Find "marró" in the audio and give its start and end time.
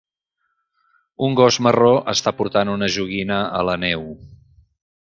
1.67-1.91